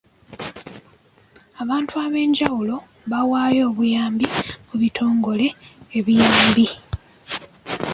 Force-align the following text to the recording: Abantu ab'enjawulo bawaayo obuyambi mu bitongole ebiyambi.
Abantu 1.61 1.93
ab'enjawulo 2.05 2.75
bawaayo 3.09 3.61
obuyambi 3.71 4.25
mu 4.67 4.75
bitongole 4.81 5.47
ebiyambi. 5.97 6.67